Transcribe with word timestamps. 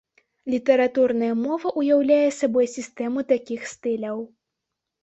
Літаратурная 0.53 1.29
мова 1.43 1.75
уяўляе 1.83 2.27
сабой 2.41 2.65
сістэму 2.75 3.19
такіх 3.35 3.71
стыляў. 3.77 4.17